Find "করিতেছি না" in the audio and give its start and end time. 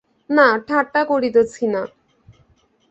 1.05-1.81